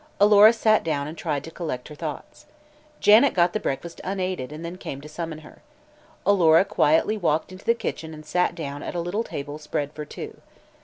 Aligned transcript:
Alora 0.19 0.51
sat 0.51 0.83
down 0.83 1.07
and 1.07 1.15
tried 1.15 1.43
to 1.43 1.51
collect 1.51 1.87
her 1.89 1.93
thoughts. 1.93 2.47
Janet 2.99 3.35
got 3.35 3.53
the 3.53 3.59
breakfast 3.59 4.01
unaided 4.03 4.51
and 4.51 4.65
then 4.65 4.75
came 4.79 4.99
to 5.01 5.07
summon 5.07 5.37
her. 5.45 5.61
Alora 6.25 6.65
quietly 6.65 7.17
walked 7.19 7.51
into 7.51 7.65
the 7.65 7.75
kitchen 7.75 8.11
and 8.11 8.25
sat 8.25 8.55
down 8.55 8.81
at 8.81 8.95
a 8.95 8.99
little 8.99 9.23
table 9.23 9.59
spread 9.59 9.93
for 9.93 10.03
two. 10.03 10.41